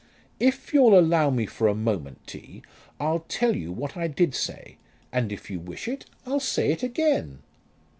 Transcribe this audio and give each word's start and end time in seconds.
"If 0.39 0.73
you'll 0.73 0.97
allow 0.97 1.29
me 1.29 1.45
for 1.45 1.67
a 1.67 1.75
moment, 1.75 2.25
T., 2.25 2.63
I'll 2.99 3.19
tell 3.27 3.55
you 3.55 3.71
what 3.71 3.95
I 3.95 4.07
did 4.07 4.33
say, 4.33 4.77
and 5.13 5.31
if 5.31 5.47
you 5.51 5.59
wish 5.59 5.87
it, 5.87 6.05
I'll 6.25 6.39
say 6.39 6.71
it 6.71 6.81
again." 6.81 7.43